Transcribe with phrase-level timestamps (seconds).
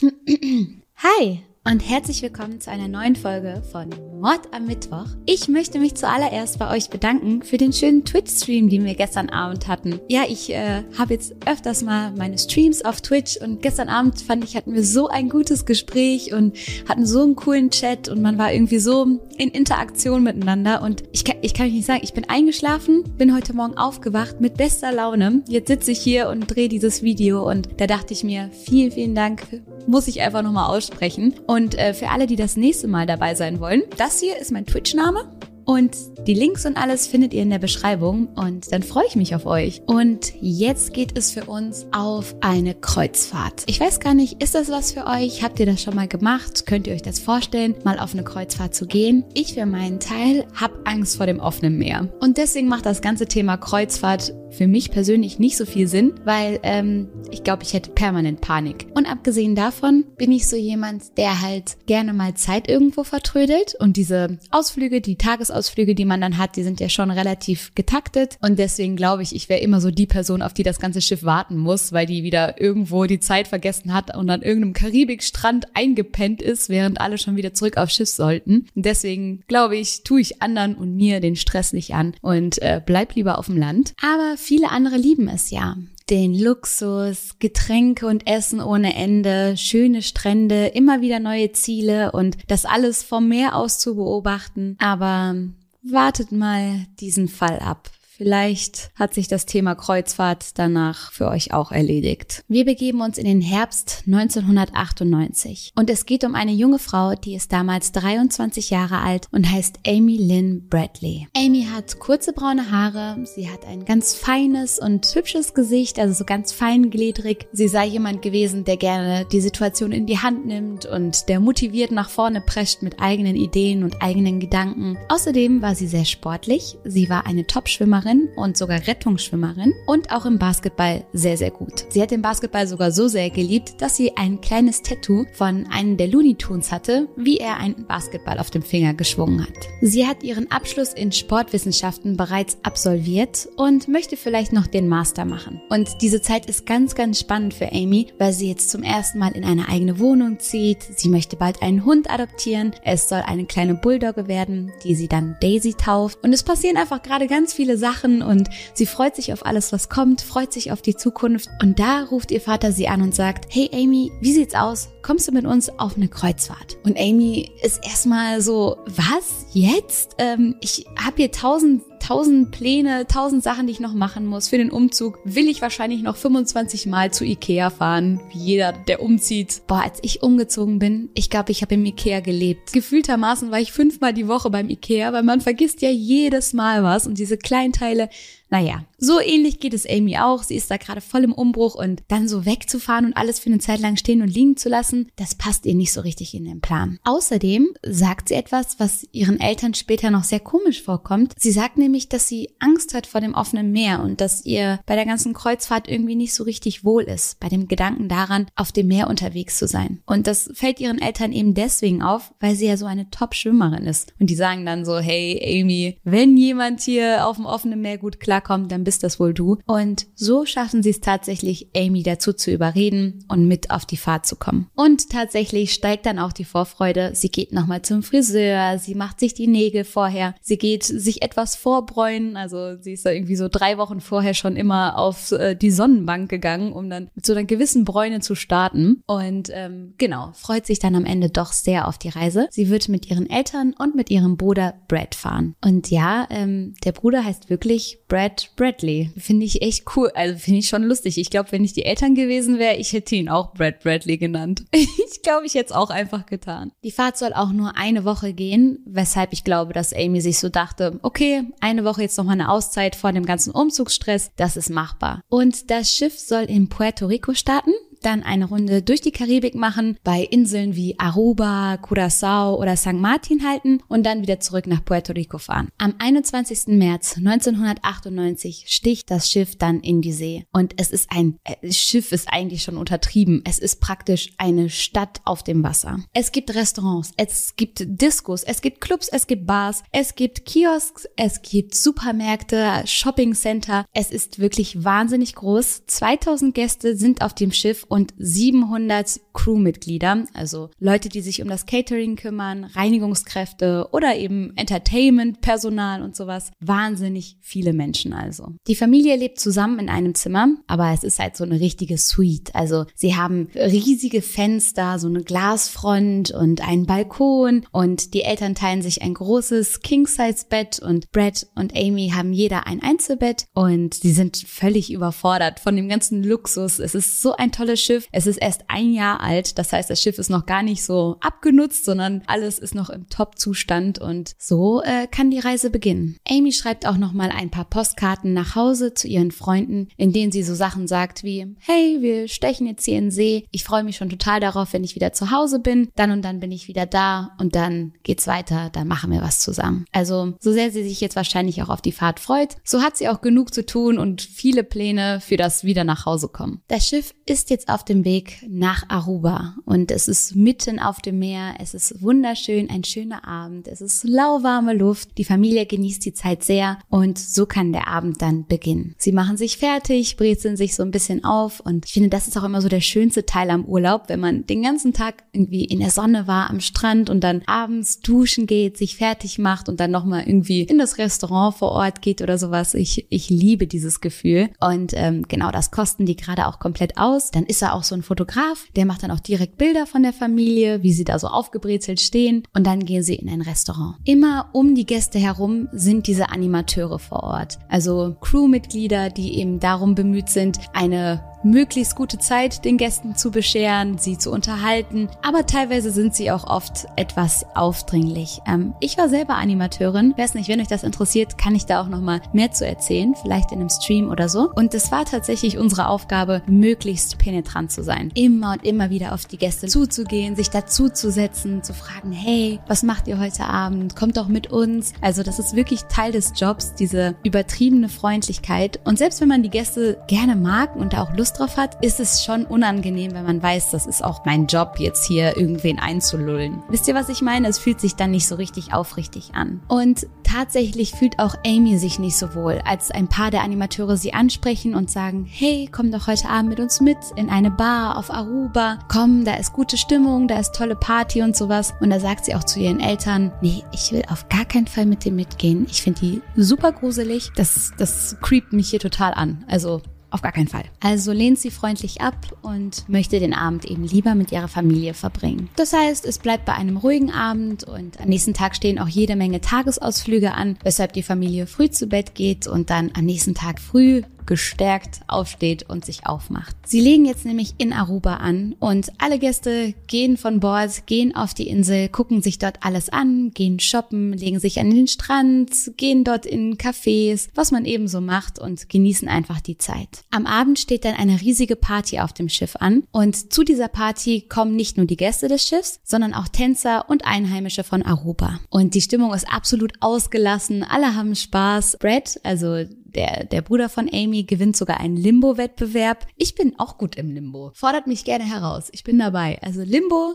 [0.00, 5.04] Hi und herzlich willkommen zu einer neuen Folge von Mord am Mittwoch.
[5.26, 9.68] Ich möchte mich zuallererst bei euch bedanken für den schönen Twitch-Stream, den wir gestern Abend
[9.68, 10.00] hatten.
[10.08, 14.44] Ja, ich äh, habe jetzt öfters mal meine Streams auf Twitch und gestern Abend fand
[14.44, 16.56] ich, hatten wir so ein gutes Gespräch und
[16.88, 21.24] hatten so einen coolen Chat und man war irgendwie so in Interaktion miteinander und ich
[21.24, 24.90] kann, ich kann euch nicht sagen, ich bin eingeschlafen, bin heute Morgen aufgewacht mit bester
[24.90, 25.42] Laune.
[25.48, 29.14] Jetzt sitze ich hier und drehe dieses Video und da dachte ich mir, vielen, vielen
[29.14, 29.42] Dank,
[29.86, 31.34] muss ich einfach nochmal aussprechen.
[31.46, 34.52] Und und äh, für alle, die das nächste Mal dabei sein wollen, das hier ist
[34.52, 35.24] mein Twitch-Name.
[35.68, 35.94] Und
[36.26, 39.44] die Links und alles findet ihr in der Beschreibung und dann freue ich mich auf
[39.44, 39.82] euch.
[39.84, 43.64] Und jetzt geht es für uns auf eine Kreuzfahrt.
[43.66, 45.42] Ich weiß gar nicht, ist das was für euch?
[45.42, 46.64] Habt ihr das schon mal gemacht?
[46.64, 49.26] Könnt ihr euch das vorstellen, mal auf eine Kreuzfahrt zu gehen?
[49.34, 52.08] Ich für meinen Teil habe Angst vor dem offenen Meer.
[52.18, 56.60] Und deswegen macht das ganze Thema Kreuzfahrt für mich persönlich nicht so viel Sinn, weil
[56.62, 58.86] ähm, ich glaube, ich hätte permanent Panik.
[58.94, 63.98] Und abgesehen davon bin ich so jemand, der halt gerne mal Zeit irgendwo vertrödelt und
[63.98, 65.57] diese Ausflüge, die Tagesausflüge,
[65.94, 69.48] die man dann hat, die sind ja schon relativ getaktet und deswegen glaube ich, ich
[69.48, 72.60] wäre immer so die Person, auf die das ganze Schiff warten muss, weil die wieder
[72.60, 77.54] irgendwo die Zeit vergessen hat und an irgendeinem Karibikstrand eingepennt ist, während alle schon wieder
[77.54, 78.66] zurück aufs Schiff sollten.
[78.74, 82.80] Und deswegen glaube ich, tue ich anderen und mir den Stress nicht an und äh,
[82.84, 83.94] bleib lieber auf dem Land.
[84.02, 85.76] Aber viele andere lieben es ja.
[86.10, 92.64] Den Luxus, Getränke und Essen ohne Ende, schöne Strände, immer wieder neue Ziele und das
[92.64, 94.76] alles vom Meer aus zu beobachten.
[94.78, 95.34] Aber
[95.82, 97.90] wartet mal diesen Fall ab.
[98.18, 102.42] Vielleicht hat sich das Thema Kreuzfahrt danach für euch auch erledigt.
[102.48, 107.36] Wir begeben uns in den Herbst 1998 und es geht um eine junge Frau, die
[107.36, 111.28] ist damals 23 Jahre alt und heißt Amy Lynn Bradley.
[111.36, 116.24] Amy hat kurze braune Haare, sie hat ein ganz feines und hübsches Gesicht, also so
[116.24, 117.46] ganz feingliedrig.
[117.52, 121.92] Sie sei jemand gewesen, der gerne die Situation in die Hand nimmt und der motiviert
[121.92, 124.98] nach vorne prescht mit eigenen Ideen und eigenen Gedanken.
[125.08, 130.24] Außerdem war sie sehr sportlich, sie war eine Top-Schwimmerin Schwimmerin und sogar Rettungsschwimmerin und auch
[130.24, 131.84] im Basketball sehr, sehr gut.
[131.90, 135.96] Sie hat den Basketball sogar so sehr geliebt, dass sie ein kleines Tattoo von einem
[135.96, 139.68] der Looney Tunes hatte, wie er einen Basketball auf dem Finger geschwungen hat.
[139.82, 145.60] Sie hat ihren Abschluss in Sportwissenschaften bereits absolviert und möchte vielleicht noch den Master machen.
[145.68, 149.32] Und diese Zeit ist ganz, ganz spannend für Amy, weil sie jetzt zum ersten Mal
[149.32, 150.82] in eine eigene Wohnung zieht.
[150.96, 152.72] Sie möchte bald einen Hund adoptieren.
[152.84, 156.18] Es soll eine kleine Bulldogge werden, die sie dann Daisy tauft.
[156.22, 159.72] Und es passieren einfach gerade ganz viele Sachen Sachen und sie freut sich auf alles,
[159.72, 161.48] was kommt, freut sich auf die Zukunft.
[161.60, 164.88] Und da ruft ihr Vater sie an und sagt, hey Amy, wie sieht's aus?
[165.02, 166.78] Kommst du mit uns auf eine Kreuzfahrt?
[166.84, 169.46] Und Amy ist erstmal so, was?
[169.52, 170.14] Jetzt?
[170.18, 174.48] Ähm, ich habe hier tausend tausend Pläne, tausend Sachen, die ich noch machen muss.
[174.48, 179.02] Für den Umzug will ich wahrscheinlich noch 25 Mal zu Ikea fahren, wie jeder, der
[179.02, 179.62] umzieht.
[179.66, 182.72] Boah, als ich umgezogen bin, ich glaube, ich habe im Ikea gelebt.
[182.72, 187.06] Gefühltermaßen war ich fünfmal die Woche beim Ikea, weil man vergisst ja jedes Mal was
[187.06, 188.08] und diese Kleinteile
[188.50, 190.42] naja, so ähnlich geht es Amy auch.
[190.42, 193.58] Sie ist da gerade voll im Umbruch und dann so wegzufahren und alles für eine
[193.58, 196.60] Zeit lang stehen und liegen zu lassen, das passt ihr nicht so richtig in den
[196.60, 196.98] Plan.
[197.04, 201.34] Außerdem sagt sie etwas, was ihren Eltern später noch sehr komisch vorkommt.
[201.38, 204.96] Sie sagt nämlich, dass sie Angst hat vor dem offenen Meer und dass ihr bei
[204.96, 208.88] der ganzen Kreuzfahrt irgendwie nicht so richtig wohl ist, bei dem Gedanken daran, auf dem
[208.88, 210.00] Meer unterwegs zu sein.
[210.06, 214.14] Und das fällt ihren Eltern eben deswegen auf, weil sie ja so eine Top-Schwimmerin ist.
[214.18, 218.18] Und die sagen dann so, hey Amy, wenn jemand hier auf dem offenen Meer gut
[218.18, 219.58] klar klarkommt, dann bist das wohl du.
[219.66, 224.26] Und so schaffen sie es tatsächlich, Amy dazu zu überreden und mit auf die Fahrt
[224.26, 224.68] zu kommen.
[224.74, 227.12] Und tatsächlich steigt dann auch die Vorfreude.
[227.14, 231.56] Sie geht nochmal zum Friseur, sie macht sich die Nägel vorher, sie geht sich etwas
[231.56, 232.36] vorbräunen.
[232.36, 236.30] Also sie ist da irgendwie so drei Wochen vorher schon immer auf äh, die Sonnenbank
[236.30, 239.02] gegangen, um dann mit so einer gewissen Bräune zu starten.
[239.06, 242.46] Und ähm, genau, freut sich dann am Ende doch sehr auf die Reise.
[242.50, 245.54] Sie wird mit ihren Eltern und mit ihrem Bruder Brad fahren.
[245.64, 249.10] Und ja, ähm, der Bruder heißt wirklich Brad Brad Bradley.
[249.16, 250.10] Finde ich echt cool.
[250.14, 251.18] Also finde ich schon lustig.
[251.18, 254.64] Ich glaube, wenn ich die Eltern gewesen wäre, ich hätte ihn auch Brad Bradley genannt.
[254.72, 256.72] ich glaube, ich hätte es auch einfach getan.
[256.84, 260.48] Die Fahrt soll auch nur eine Woche gehen, weshalb ich glaube, dass Amy sich so
[260.48, 265.22] dachte, okay, eine Woche jetzt nochmal eine Auszeit vor dem ganzen Umzugsstress, das ist machbar.
[265.28, 267.72] Und das Schiff soll in Puerto Rico starten
[268.04, 272.94] dann eine Runde durch die Karibik machen, bei Inseln wie Aruba, Curacao oder St.
[272.94, 275.68] Martin halten und dann wieder zurück nach Puerto Rico fahren.
[275.78, 276.68] Am 21.
[276.68, 282.12] März 1998 sticht das Schiff dann in die See und es ist ein äh, Schiff
[282.12, 283.42] ist eigentlich schon untertrieben.
[283.44, 285.98] Es ist praktisch eine Stadt auf dem Wasser.
[286.12, 291.08] Es gibt Restaurants, es gibt Discos, es gibt Clubs, es gibt Bars, es gibt Kiosks,
[291.16, 293.84] es gibt Supermärkte, Shoppingcenter.
[293.92, 295.86] Es ist wirklich wahnsinnig groß.
[295.86, 301.66] 2000 Gäste sind auf dem Schiff und 700 Crewmitglieder, also Leute, die sich um das
[301.66, 306.50] Catering kümmern, Reinigungskräfte oder eben Entertainment-Personal und sowas.
[306.60, 308.54] Wahnsinnig viele Menschen also.
[308.66, 312.54] Die Familie lebt zusammen in einem Zimmer, aber es ist halt so eine richtige Suite.
[312.54, 318.82] Also sie haben riesige Fenster, so eine Glasfront und einen Balkon und die Eltern teilen
[318.82, 324.36] sich ein großes King-Size-Bett und Brad und Amy haben jeder ein Einzelbett und sie sind
[324.36, 326.78] völlig überfordert von dem ganzen Luxus.
[326.78, 328.08] Es ist so ein tolles Schiff.
[328.12, 329.58] Es ist erst ein Jahr alt.
[329.58, 333.08] Das heißt, das Schiff ist noch gar nicht so abgenutzt, sondern alles ist noch im
[333.08, 336.16] Top-Zustand und so äh, kann die Reise beginnen.
[336.28, 340.32] Amy schreibt auch noch mal ein paar Postkarten nach Hause zu ihren Freunden, in denen
[340.32, 343.46] sie so Sachen sagt wie, hey, wir stechen jetzt hier in See.
[343.50, 345.88] Ich freue mich schon total darauf, wenn ich wieder zu Hause bin.
[345.96, 348.70] Dann und dann bin ich wieder da und dann geht's weiter.
[348.72, 349.84] Dann machen wir was zusammen.
[349.92, 353.08] Also, so sehr sie sich jetzt wahrscheinlich auch auf die Fahrt freut, so hat sie
[353.08, 356.62] auch genug zu tun und viele Pläne für das wieder nach Hause kommen.
[356.68, 361.18] Das Schiff ist jetzt auf dem Weg nach Aruba und es ist mitten auf dem
[361.18, 361.54] Meer.
[361.58, 363.68] Es ist wunderschön, ein schöner Abend.
[363.68, 365.18] Es ist lauwarme Luft.
[365.18, 368.94] Die Familie genießt die Zeit sehr und so kann der Abend dann beginnen.
[368.98, 372.36] Sie machen sich fertig, brezeln sich so ein bisschen auf und ich finde, das ist
[372.36, 375.80] auch immer so der schönste Teil am Urlaub, wenn man den ganzen Tag irgendwie in
[375.80, 379.90] der Sonne war am Strand und dann abends duschen geht, sich fertig macht und dann
[379.90, 382.74] nochmal irgendwie in das Restaurant vor Ort geht oder sowas.
[382.74, 387.30] Ich, ich liebe dieses Gefühl und ähm, genau das kosten die gerade auch komplett aus.
[387.30, 390.12] Dann ist er auch so ein Fotograf, der macht dann auch direkt Bilder von der
[390.12, 393.96] Familie, wie sie da so aufgebrezelt stehen und dann gehen sie in ein Restaurant.
[394.04, 397.58] Immer um die Gäste herum sind diese Animateure vor Ort.
[397.68, 403.98] Also Crewmitglieder, die eben darum bemüht sind, eine möglichst gute Zeit den Gästen zu bescheren,
[403.98, 408.40] sie zu unterhalten, aber teilweise sind sie auch oft etwas aufdringlich.
[408.46, 411.88] Ähm, ich war selber Animateurin, weiß nicht, wenn euch das interessiert, kann ich da auch
[411.88, 414.50] noch mal mehr zu erzählen, vielleicht in einem Stream oder so.
[414.54, 419.26] Und es war tatsächlich unsere Aufgabe, möglichst penetrant zu sein, immer und immer wieder auf
[419.26, 423.96] die Gäste zuzugehen, sich dazuzusetzen, zu fragen, hey, was macht ihr heute Abend?
[423.96, 424.92] Kommt doch mit uns.
[425.00, 428.80] Also das ist wirklich Teil des Jobs, diese übertriebene Freundlichkeit.
[428.84, 432.00] Und selbst wenn man die Gäste gerne mag und auch Lust Lust drauf hat, ist
[432.00, 436.62] es schon unangenehm, wenn man weiß, das ist auch mein Job, jetzt hier irgendwen einzulullen.
[436.70, 437.48] Wisst ihr, was ich meine?
[437.48, 439.60] Es fühlt sich dann nicht so richtig aufrichtig an.
[439.68, 444.14] Und tatsächlich fühlt auch Amy sich nicht so wohl, als ein paar der Animateure sie
[444.14, 448.10] ansprechen und sagen, hey, komm doch heute Abend mit uns mit in eine Bar auf
[448.10, 448.78] Aruba.
[448.88, 451.74] Komm, da ist gute Stimmung, da ist tolle Party und sowas.
[451.80, 454.86] Und da sagt sie auch zu ihren Eltern, nee, ich will auf gar keinen Fall
[454.86, 455.66] mit dem mitgehen.
[455.68, 457.32] Ich finde die super gruselig.
[457.36, 459.44] Das, das creept mich hier total an.
[459.46, 460.64] Also auf gar keinen Fall.
[460.80, 465.48] Also lehnt sie freundlich ab und möchte den Abend eben lieber mit ihrer Familie verbringen.
[465.56, 469.16] Das heißt, es bleibt bei einem ruhigen Abend und am nächsten Tag stehen auch jede
[469.16, 473.60] Menge Tagesausflüge an, weshalb die Familie früh zu Bett geht und dann am nächsten Tag
[473.60, 476.54] früh gestärkt aufsteht und sich aufmacht.
[476.66, 481.32] Sie legen jetzt nämlich in Aruba an und alle Gäste gehen von Bord, gehen auf
[481.32, 486.04] die Insel, gucken sich dort alles an, gehen shoppen, legen sich an den Strand, gehen
[486.04, 490.04] dort in Cafés, was man eben so macht und genießen einfach die Zeit.
[490.10, 494.26] Am Abend steht dann eine riesige Party auf dem Schiff an und zu dieser Party
[494.28, 498.40] kommen nicht nur die Gäste des Schiffs, sondern auch Tänzer und Einheimische von Aruba.
[498.50, 501.78] Und die Stimmung ist absolut ausgelassen, alle haben Spaß.
[501.80, 506.06] Brad, also der, der Bruder von Amy gewinnt sogar einen Limbo-Wettbewerb.
[506.16, 507.52] Ich bin auch gut im Limbo.
[507.54, 508.68] Fordert mich gerne heraus.
[508.72, 509.38] Ich bin dabei.
[509.42, 510.14] Also Limbo,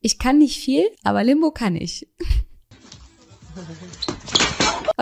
[0.00, 2.08] ich kann nicht viel, aber Limbo kann ich.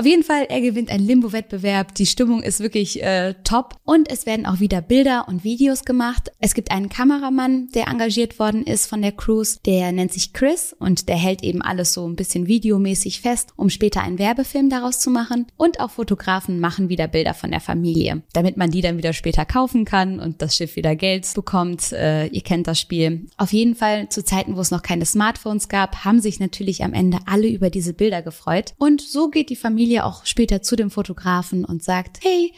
[0.00, 1.94] Auf jeden Fall, er gewinnt einen Limbo-Wettbewerb.
[1.94, 3.74] Die Stimmung ist wirklich äh, top.
[3.84, 6.32] Und es werden auch wieder Bilder und Videos gemacht.
[6.38, 9.58] Es gibt einen Kameramann, der engagiert worden ist von der Cruise.
[9.66, 13.68] Der nennt sich Chris und der hält eben alles so ein bisschen videomäßig fest, um
[13.68, 15.48] später einen Werbefilm daraus zu machen.
[15.58, 19.44] Und auch Fotografen machen wieder Bilder von der Familie, damit man die dann wieder später
[19.44, 21.92] kaufen kann und das Schiff wieder Geld bekommt.
[21.92, 23.26] Äh, ihr kennt das Spiel.
[23.36, 26.94] Auf jeden Fall zu Zeiten, wo es noch keine Smartphones gab, haben sich natürlich am
[26.94, 28.72] Ende alle über diese Bilder gefreut.
[28.78, 32.52] Und so geht die Familie Familie auch später zu dem Fotografen und sagt, hey,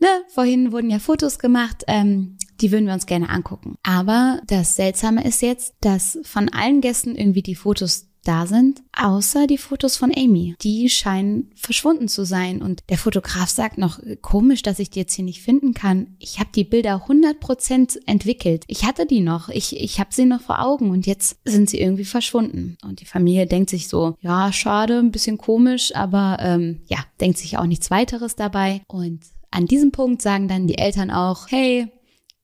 [0.00, 3.76] ne, vorhin wurden ja Fotos gemacht, ähm, die würden wir uns gerne angucken.
[3.82, 9.46] Aber das Seltsame ist jetzt, dass von allen Gästen irgendwie die Fotos da sind, außer
[9.46, 10.54] die Fotos von Amy.
[10.60, 12.60] Die scheinen verschwunden zu sein.
[12.60, 16.14] Und der Fotograf sagt noch, komisch, dass ich die jetzt hier nicht finden kann.
[16.18, 18.64] Ich habe die Bilder 100% entwickelt.
[18.66, 19.48] Ich hatte die noch.
[19.48, 22.76] Ich, ich habe sie noch vor Augen und jetzt sind sie irgendwie verschwunden.
[22.84, 27.38] Und die Familie denkt sich so, ja, schade, ein bisschen komisch, aber ähm, ja, denkt
[27.38, 28.82] sich auch nichts weiteres dabei.
[28.88, 29.20] Und
[29.50, 31.88] an diesem Punkt sagen dann die Eltern auch, hey,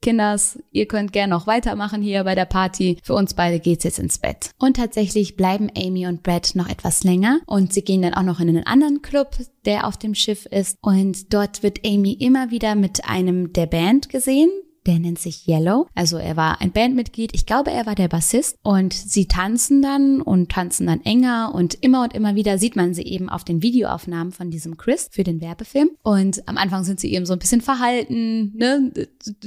[0.04, 2.99] Kinders, ihr könnt gerne noch weitermachen hier bei der Party.
[3.02, 4.50] Für uns beide geht's jetzt ins Bett.
[4.58, 8.38] Und tatsächlich bleiben Amy und Brad noch etwas länger und sie gehen dann auch noch
[8.38, 9.30] in einen anderen Club,
[9.64, 10.76] der auf dem Schiff ist.
[10.82, 14.50] Und dort wird Amy immer wieder mit einem der Band gesehen,
[14.86, 15.86] der nennt sich Yellow.
[15.94, 17.34] Also er war ein Bandmitglied.
[17.34, 18.58] Ich glaube, er war der Bassist.
[18.62, 22.94] Und sie tanzen dann und tanzen dann enger und immer und immer wieder sieht man
[22.94, 25.90] sie eben auf den Videoaufnahmen von diesem Chris für den Werbefilm.
[26.02, 28.92] Und am Anfang sind sie eben so ein bisschen verhalten, ne,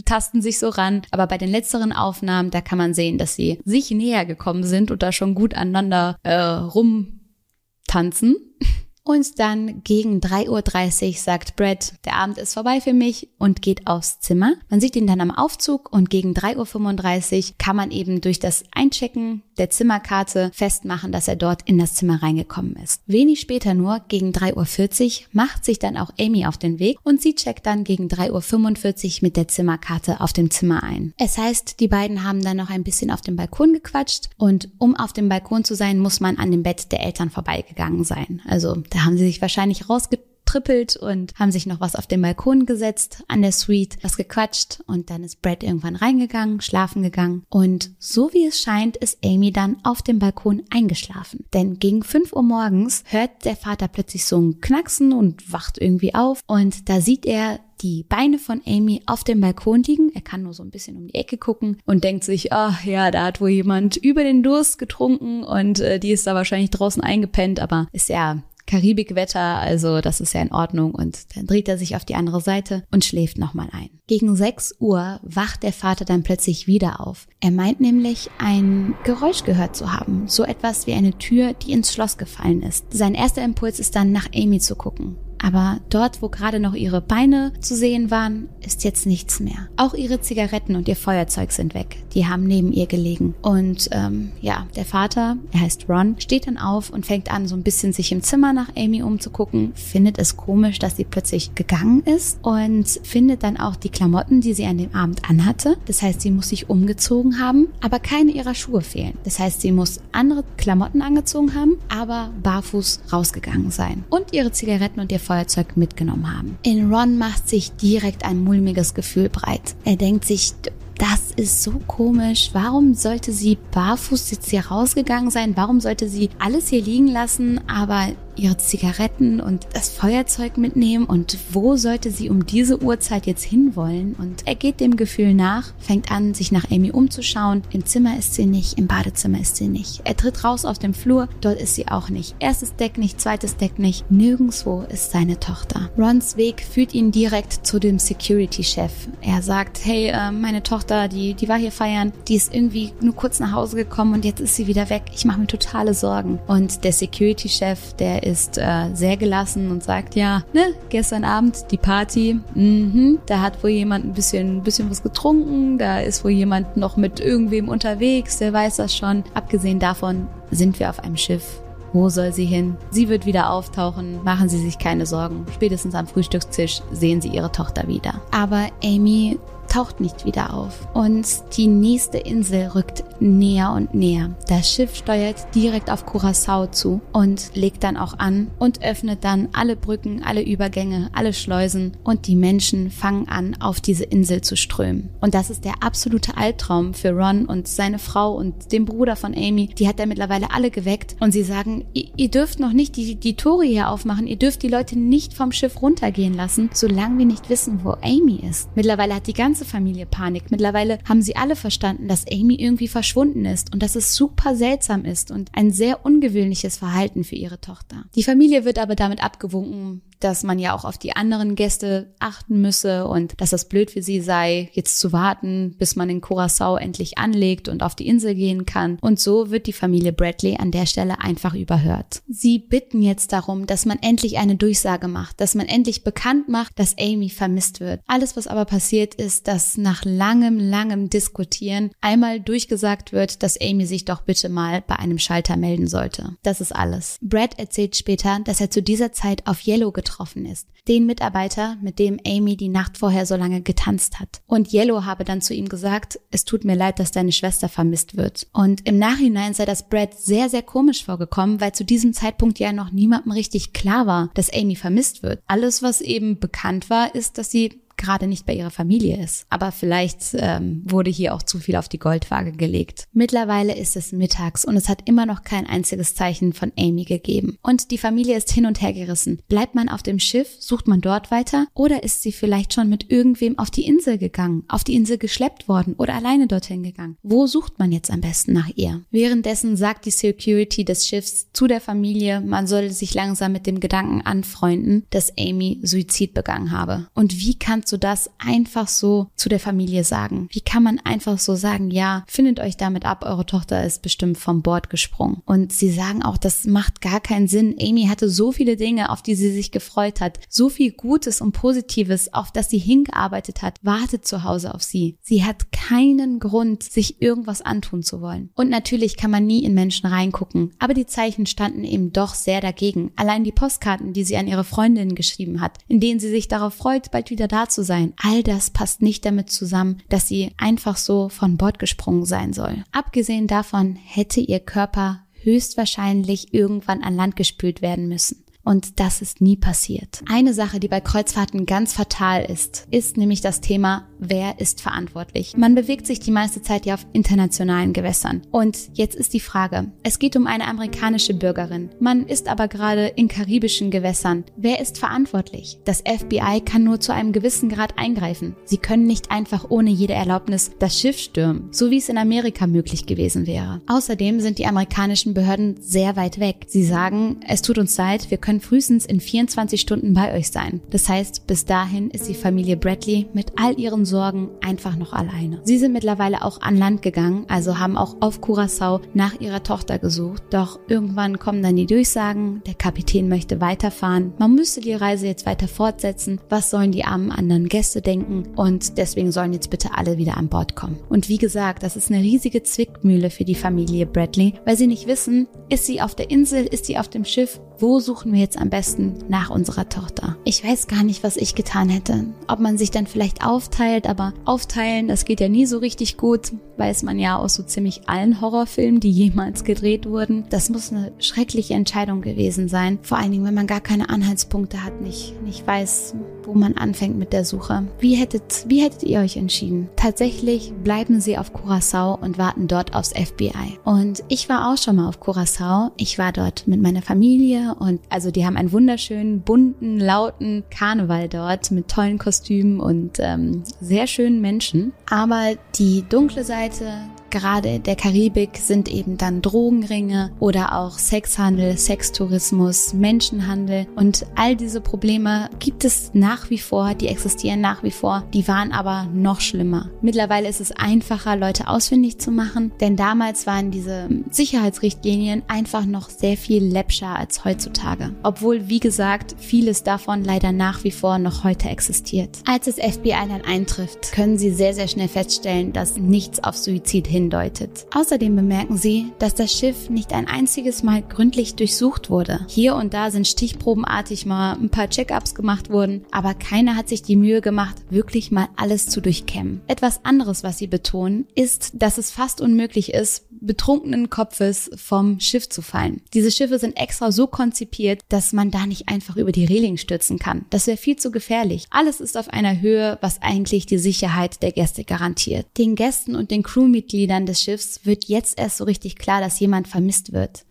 [0.06, 1.02] tasten sich so ran.
[1.12, 4.92] Aber bei den letzteren Aufnahmen, da kann man sehen, dass sie sich näher gekommen sind
[4.92, 8.36] und da schon gut aneinander äh, rumtanzen.
[9.08, 13.88] Und dann gegen 3.30 Uhr sagt Brad, der Abend ist vorbei für mich und geht
[13.88, 14.56] aufs Zimmer.
[14.70, 18.66] Man sieht ihn dann am Aufzug und gegen 3.35 Uhr kann man eben durch das
[18.74, 23.02] Einchecken der Zimmerkarte festmachen, dass er dort in das Zimmer reingekommen ist.
[23.08, 27.22] Wenig später nur, gegen 3.40 Uhr, macht sich dann auch Amy auf den Weg und
[27.22, 31.14] sie checkt dann gegen 3.45 Uhr mit der Zimmerkarte auf dem Zimmer ein.
[31.18, 34.98] Es heißt, die beiden haben dann noch ein bisschen auf dem Balkon gequatscht und um
[34.98, 38.42] auf dem Balkon zu sein, muss man an dem Bett der Eltern vorbeigegangen sein.
[38.46, 42.66] Also da haben sie sich wahrscheinlich rausgetrippelt und haben sich noch was auf den Balkon
[42.66, 47.92] gesetzt an der Suite, was gequatscht und dann ist Brad irgendwann reingegangen, schlafen gegangen und
[48.00, 51.46] so wie es scheint, ist Amy dann auf dem Balkon eingeschlafen.
[51.54, 56.16] Denn gegen 5 Uhr morgens hört der Vater plötzlich so ein Knacksen und wacht irgendwie
[56.16, 60.12] auf und da sieht er die Beine von Amy auf dem Balkon liegen.
[60.16, 63.12] Er kann nur so ein bisschen um die Ecke gucken und denkt sich, ach ja,
[63.12, 67.04] da hat wohl jemand über den Durst getrunken und äh, die ist da wahrscheinlich draußen
[67.04, 70.94] eingepennt, aber ist ja Karibikwetter, also das ist ja in Ordnung.
[70.94, 73.90] Und dann dreht er sich auf die andere Seite und schläft nochmal ein.
[74.06, 77.28] Gegen 6 Uhr wacht der Vater dann plötzlich wieder auf.
[77.40, 80.28] Er meint nämlich, ein Geräusch gehört zu haben.
[80.28, 82.86] So etwas wie eine Tür, die ins Schloss gefallen ist.
[82.92, 85.18] Sein erster Impuls ist dann, nach Amy zu gucken.
[85.42, 89.68] Aber dort, wo gerade noch ihre Beine zu sehen waren, ist jetzt nichts mehr.
[89.78, 91.98] Auch ihre Zigaretten und ihr Feuerzeug sind weg.
[92.14, 93.36] Die haben neben ihr gelegen.
[93.42, 97.56] Und ähm, ja, der Vater, er heißt Ron, steht dann auf und fängt an, so
[97.56, 102.04] ein bisschen sich im Zimmer nach Amy umzugucken, findet es komisch, dass sie plötzlich gegangen
[102.04, 105.78] ist und findet dann auch die Klamotten, die sie an dem Abend anhatte.
[105.86, 109.18] Das heißt, sie muss sich umgezogen haben, aber keine ihrer Schuhe fehlen.
[109.24, 114.04] Das heißt, sie muss andere Klamotten angezogen haben, aber barfuß rausgegangen sein.
[114.10, 116.58] Und ihre Zigaretten und ihr Feuerzeug mitgenommen haben.
[116.64, 119.76] In Ron macht sich direkt ein mulmiges Gefühl breit.
[119.84, 120.54] Er denkt sich,
[120.98, 122.52] das ist so komisch.
[122.54, 125.56] Warum sollte sie barfuß jetzt hier rausgegangen sein?
[125.56, 128.08] Warum sollte sie alles hier liegen lassen, aber
[128.38, 134.16] ihre Zigaretten und das Feuerzeug mitnehmen und wo sollte sie um diese Uhrzeit jetzt hinwollen?
[134.18, 137.64] Und er geht dem Gefühl nach, fängt an, sich nach Amy umzuschauen.
[137.72, 140.02] Im Zimmer ist sie nicht, im Badezimmer ist sie nicht.
[140.04, 142.36] Er tritt raus auf dem Flur, dort ist sie auch nicht.
[142.40, 145.90] Erstes Deck nicht, zweites Deck nicht, nirgendwo ist seine Tochter.
[145.98, 148.92] Rons Weg führt ihn direkt zu dem Security-Chef.
[149.22, 153.16] Er sagt, hey, äh, meine Tochter, die, die war hier feiern, die ist irgendwie nur
[153.16, 155.04] kurz nach Hause gekommen und jetzt ist sie wieder weg.
[155.14, 156.40] Ich mache mir totale Sorgen.
[156.48, 161.78] Und der Security-Chef, der ist äh, sehr gelassen und sagt, ja, ne, gestern Abend die
[161.78, 166.32] Party, mhm, da hat wohl jemand ein bisschen, ein bisschen was getrunken, da ist wohl
[166.32, 169.24] jemand noch mit irgendwem unterwegs, der weiß das schon.
[169.34, 171.62] Abgesehen davon sind wir auf einem Schiff.
[171.94, 172.76] Wo soll sie hin?
[172.92, 174.22] Sie wird wieder auftauchen.
[174.24, 175.46] Machen Sie sich keine Sorgen.
[175.54, 178.22] Spätestens am Frühstückstisch sehen Sie Ihre Tochter wieder.
[178.32, 180.88] Aber Amy taucht nicht wieder auf.
[180.94, 184.36] Und die nächste Insel rückt näher und näher.
[184.48, 189.50] Das Schiff steuert direkt auf Curacao zu und legt dann auch an und öffnet dann
[189.54, 194.56] alle Brücken, alle Übergänge, alle Schleusen und die Menschen fangen an, auf diese Insel zu
[194.56, 195.10] strömen.
[195.22, 199.34] Und das ist der absolute Albtraum für Ron und seine Frau und den Bruder von
[199.34, 199.68] Amy.
[199.68, 203.36] Die hat er mittlerweile alle geweckt und sie sagen, ihr dürft noch nicht die, die
[203.36, 207.50] Tore hier aufmachen, ihr dürft die Leute nicht vom Schiff runtergehen lassen, solange wir nicht
[207.50, 208.70] wissen, wo Amy ist.
[208.76, 210.52] Mittlerweile hat die ganze Familie Panik.
[210.52, 215.06] Mittlerweile haben sie alle verstanden, dass Amy irgendwie verschwunden ist und dass es super seltsam
[215.06, 218.06] ist und ein sehr ungewöhnliches Verhalten für ihre Tochter.
[218.16, 222.62] Die Familie wird aber damit abgewunken, dass man ja auch auf die anderen Gäste achten
[222.62, 226.78] müsse und dass das blöd für sie sei, jetzt zu warten, bis man in Curacao
[226.78, 228.98] endlich anlegt und auf die Insel gehen kann.
[229.02, 232.22] Und so wird die Familie Bradley an der Stelle einfach überhört.
[232.28, 236.80] Sie bitten jetzt darum, dass man endlich eine Durchsage macht, dass man endlich bekannt macht,
[236.80, 238.02] dass Amy vermisst wird.
[238.08, 243.86] Alles, was aber passiert ist, dass nach langem, langem Diskutieren einmal durchgesagt wird, dass Amy
[243.86, 246.36] sich doch bitte mal bei einem Schalter melden sollte.
[246.44, 247.18] Das ist alles.
[247.22, 250.68] Brad erzählt später, dass er zu dieser Zeit auf Yellow betroffen ist.
[250.88, 254.42] Den Mitarbeiter, mit dem Amy die Nacht vorher so lange getanzt hat.
[254.48, 258.16] Und Yellow habe dann zu ihm gesagt, es tut mir leid, dass deine Schwester vermisst
[258.16, 258.48] wird.
[258.54, 262.72] Und im Nachhinein sei das Brad sehr, sehr komisch vorgekommen, weil zu diesem Zeitpunkt ja
[262.72, 265.42] noch niemandem richtig klar war, dass Amy vermisst wird.
[265.48, 269.46] Alles, was eben bekannt war, ist, dass sie gerade nicht bei ihrer Familie ist.
[269.50, 273.06] Aber vielleicht ähm, wurde hier auch zu viel auf die Goldwaage gelegt.
[273.12, 277.58] Mittlerweile ist es mittags und es hat immer noch kein einziges Zeichen von Amy gegeben.
[277.62, 279.42] Und die Familie ist hin und her gerissen.
[279.48, 283.12] Bleibt man auf dem Schiff, sucht man dort weiter oder ist sie vielleicht schon mit
[283.12, 287.18] irgendwem auf die Insel gegangen, auf die Insel geschleppt worden oder alleine dorthin gegangen?
[287.24, 289.02] Wo sucht man jetzt am besten nach ihr?
[289.12, 293.80] Währenddessen sagt die Security des Schiffs zu der Familie, man solle sich langsam mit dem
[293.80, 297.08] Gedanken anfreunden, dass Amy Suizid begangen habe.
[297.14, 300.50] Und wie kannst du das einfach so zu der Familie sagen?
[300.52, 304.38] Wie kann man einfach so sagen, ja, findet euch damit ab, eure Tochter ist bestimmt
[304.38, 305.42] vom Bord gesprungen.
[305.46, 307.78] Und sie sagen auch, das macht gar keinen Sinn.
[307.80, 311.54] Amy hatte so viele Dinge, auf die sie sich gefreut hat, so viel Gutes und
[311.54, 315.18] Positives, auf das sie hingearbeitet hat, wartet zu Hause auf sie.
[315.22, 318.50] Sie hat keinen Grund, sich irgendwas antun zu wollen.
[318.56, 322.60] Und natürlich kann man nie in Menschen reingucken, aber die Zeichen standen eben doch sehr
[322.60, 323.14] dagegen.
[323.16, 326.74] Allein die Postkarten, die sie an ihre Freundinnen geschrieben hat, in denen sie sich darauf
[326.74, 330.98] freut, bald wieder da zu sein, all das passt nicht damit zusammen, dass sie einfach
[330.98, 332.84] so von Bord gesprungen sein soll.
[332.92, 338.44] Abgesehen davon hätte ihr Körper höchstwahrscheinlich irgendwann an Land gespült werden müssen.
[338.64, 340.24] Und das ist nie passiert.
[340.28, 345.56] Eine Sache, die bei Kreuzfahrten ganz fatal ist, ist nämlich das Thema, wer ist verantwortlich.
[345.58, 348.42] Man bewegt sich die meiste Zeit ja auf internationalen Gewässern.
[348.52, 351.90] Und jetzt ist die Frage, es geht um eine amerikanische Bürgerin.
[352.00, 354.44] Man ist aber gerade in karibischen Gewässern.
[354.56, 355.80] Wer ist verantwortlich?
[355.86, 358.56] Das FBI kann nur zu einem gewissen Grad eingreifen.
[358.66, 362.68] Sie können nicht einfach ohne jede Erlaubnis das Schiff stürmen, so wie es in Amerika
[362.68, 363.82] möglich gewesen wäre.
[363.88, 366.66] Außerdem sind die amerikanischen Behörden sehr weit weg.
[366.68, 370.82] Sie sagen, es tut uns leid, wir können frühestens in 24 Stunden bei euch sein.
[370.90, 375.60] Das heißt, bis dahin ist die Familie Bradley mit all ihren Sorgen einfach noch alleine.
[375.64, 380.00] Sie sind mittlerweile auch an Land gegangen, also haben auch auf Curacao nach ihrer Tochter
[380.00, 380.42] gesucht.
[380.50, 384.34] Doch irgendwann kommen dann die Durchsagen, der Kapitän möchte weiterfahren.
[384.40, 386.42] Man müsste die Reise jetzt weiter fortsetzen.
[386.50, 388.44] Was sollen die armen anderen Gäste denken?
[388.56, 390.98] Und deswegen sollen jetzt bitte alle wieder an Bord kommen.
[391.10, 395.08] Und wie gesagt, das ist eine riesige Zwickmühle für die Familie Bradley, weil sie nicht
[395.08, 398.58] wissen, ist sie auf der Insel, ist sie auf dem Schiff wo suchen wir jetzt
[398.58, 400.36] am besten nach unserer Tochter?
[400.44, 402.26] Ich weiß gar nicht, was ich getan hätte.
[402.48, 406.54] Ob man sich dann vielleicht aufteilt, aber aufteilen, das geht ja nie so richtig gut,
[406.78, 410.46] weiß man ja aus so ziemlich allen Horrorfilmen, die jemals gedreht wurden.
[410.50, 413.00] Das muss eine schreckliche Entscheidung gewesen sein.
[413.02, 417.18] Vor allen Dingen, wenn man gar keine Anhaltspunkte hat, nicht, nicht weiß, wo man anfängt
[417.18, 417.88] mit der Suche.
[418.00, 419.90] Wie hättet, wie hättet ihr euch entschieden?
[419.96, 423.80] Tatsächlich bleiben sie auf Curacao und warten dort aufs FBI.
[423.84, 425.92] Und ich war auch schon mal auf Curacao.
[425.98, 431.30] Ich war dort mit meiner Familie und also die haben einen wunderschönen, bunten, lauten Karneval
[431.30, 434.94] dort mit tollen Kostümen und ähm, sehr schönen Menschen.
[435.10, 436.92] Aber die dunkle Seite
[437.32, 444.82] gerade der Karibik sind eben dann Drogenringe oder auch Sexhandel, Sextourismus, Menschenhandel und all diese
[444.82, 449.42] Probleme gibt es nach wie vor, die existieren nach wie vor, die waren aber noch
[449.42, 449.90] schlimmer.
[450.02, 456.10] Mittlerweile ist es einfacher, Leute ausfindig zu machen, denn damals waren diese Sicherheitsrichtlinien einfach noch
[456.10, 458.14] sehr viel läppscher als heutzutage.
[458.24, 462.30] Obwohl, wie gesagt, vieles davon leider nach wie vor noch heute existiert.
[462.46, 467.08] Als das FBI dann eintrifft, können sie sehr, sehr schnell feststellen, dass nichts auf Suizid
[467.18, 467.88] hindeutet.
[467.96, 472.46] Außerdem bemerken sie, dass das Schiff nicht ein einziges Mal gründlich durchsucht wurde.
[472.48, 477.02] Hier und da sind stichprobenartig mal ein paar Check-ups gemacht worden, aber keiner hat sich
[477.02, 479.62] die Mühe gemacht, wirklich mal alles zu durchkämmen.
[479.68, 485.50] Etwas anderes, was sie betonen, ist, dass es fast unmöglich ist, betrunkenen Kopfes vom Schiff
[485.50, 486.02] zu fallen.
[486.14, 490.20] Diese Schiffe sind extra so konzipiert, dass man da nicht einfach über die Reling stürzen
[490.20, 490.46] kann.
[490.50, 491.68] Das wäre viel zu gefährlich.
[491.70, 495.46] Alles ist auf einer Höhe, was eigentlich die Sicherheit der Gäste garantiert.
[495.58, 499.68] Den Gästen und den Crewmitgliedern des Schiffs wird jetzt erst so richtig klar, dass jemand
[499.68, 500.46] vermisst wird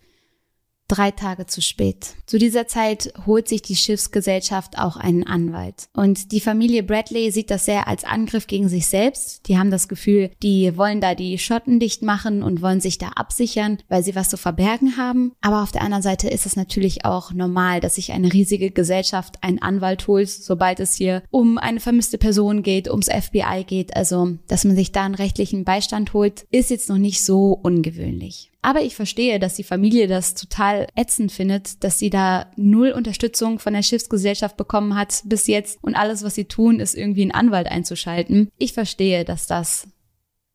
[0.89, 2.15] drei Tage zu spät.
[2.27, 5.89] Zu dieser Zeit holt sich die Schiffsgesellschaft auch einen Anwalt.
[5.93, 9.49] Und die Familie Bradley sieht das sehr als Angriff gegen sich selbst.
[9.49, 13.09] Die haben das Gefühl, die wollen da die Schotten dicht machen und wollen sich da
[13.09, 15.33] absichern, weil sie was zu verbergen haben.
[15.41, 19.43] Aber auf der anderen Seite ist es natürlich auch normal, dass sich eine riesige Gesellschaft
[19.43, 23.97] einen Anwalt holt, sobald es hier um eine vermisste Person geht, ums FBI geht.
[23.97, 28.51] Also, dass man sich da einen rechtlichen Beistand holt, ist jetzt noch nicht so ungewöhnlich.
[28.67, 33.61] Aber ich verstehe, dass die Familie das total ätzend findet, dass sie da null Unterstützung
[33.61, 37.31] von der Schiffsgesellschaft bekommen hat bis jetzt und alles, was sie tun, ist irgendwie einen
[37.31, 38.51] Anwalt einzuschalten.
[38.59, 39.87] Ich verstehe, dass das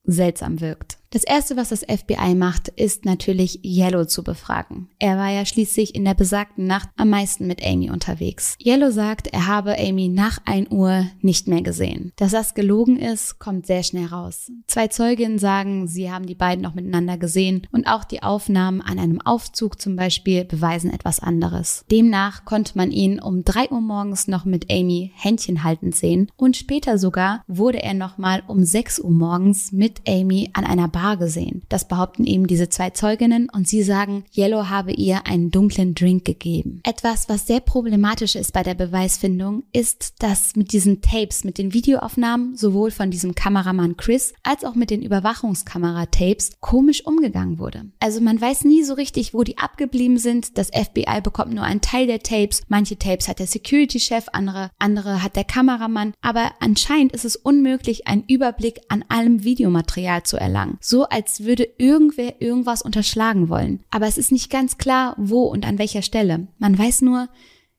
[0.03, 0.97] seltsam wirkt.
[1.13, 4.87] Das erste, was das FBI macht, ist natürlich Yellow zu befragen.
[4.97, 8.55] Er war ja schließlich in der besagten Nacht am meisten mit Amy unterwegs.
[8.63, 12.13] Yellow sagt, er habe Amy nach 1 Uhr nicht mehr gesehen.
[12.15, 14.53] Dass das gelogen ist, kommt sehr schnell raus.
[14.67, 18.97] Zwei Zeuginnen sagen, sie haben die beiden noch miteinander gesehen und auch die Aufnahmen an
[18.97, 21.83] einem Aufzug zum Beispiel beweisen etwas anderes.
[21.91, 26.55] Demnach konnte man ihn um 3 Uhr morgens noch mit Amy Händchen haltend sehen und
[26.55, 31.63] später sogar wurde er nochmal um 6 Uhr morgens mit Amy an einer Bar gesehen.
[31.69, 36.25] Das behaupten eben diese zwei Zeuginnen und sie sagen, Yellow habe ihr einen dunklen Drink
[36.25, 36.81] gegeben.
[36.83, 41.73] Etwas, was sehr problematisch ist bei der Beweisfindung, ist, dass mit diesen Tapes, mit den
[41.73, 47.85] Videoaufnahmen sowohl von diesem Kameramann Chris als auch mit den Überwachungskameratapes komisch umgegangen wurde.
[47.99, 50.57] Also man weiß nie so richtig, wo die abgeblieben sind.
[50.57, 52.61] Das FBI bekommt nur einen Teil der Tapes.
[52.67, 56.13] Manche Tapes hat der Security-Chef, andere, andere hat der Kameramann.
[56.21, 60.77] Aber anscheinend ist es unmöglich, einen Überblick an allem Videomaterial zu erlangen.
[60.91, 63.81] So als würde irgendwer irgendwas unterschlagen wollen.
[63.91, 66.47] Aber es ist nicht ganz klar, wo und an welcher Stelle.
[66.57, 67.29] Man weiß nur,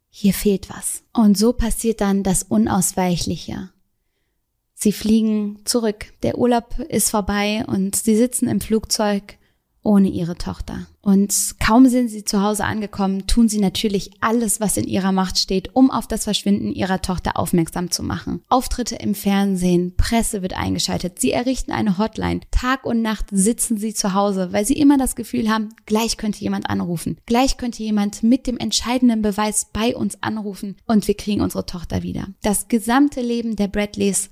[0.08, 1.02] hier fehlt was.
[1.12, 3.68] Und so passiert dann das Unausweichliche.
[4.72, 6.14] Sie fliegen zurück.
[6.22, 9.36] Der Urlaub ist vorbei und sie sitzen im Flugzeug
[9.82, 10.86] ohne ihre Tochter.
[11.00, 15.38] Und kaum sind sie zu Hause angekommen, tun sie natürlich alles, was in ihrer Macht
[15.38, 18.42] steht, um auf das Verschwinden ihrer Tochter aufmerksam zu machen.
[18.48, 22.40] Auftritte im Fernsehen, Presse wird eingeschaltet, sie errichten eine Hotline.
[22.52, 26.40] Tag und Nacht sitzen sie zu Hause, weil sie immer das Gefühl haben, gleich könnte
[26.40, 27.18] jemand anrufen.
[27.26, 32.04] Gleich könnte jemand mit dem entscheidenden Beweis bei uns anrufen und wir kriegen unsere Tochter
[32.04, 32.28] wieder.
[32.42, 34.30] Das gesamte Leben der Bradleys